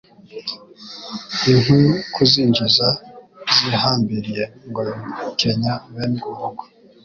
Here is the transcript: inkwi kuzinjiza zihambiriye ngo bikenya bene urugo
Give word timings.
inkwi 1.51 1.79
kuzinjiza 2.13 2.87
zihambiriye 3.61 4.43
ngo 4.67 4.81
bikenya 4.87 5.73
bene 5.93 6.19
urugo 6.29 6.63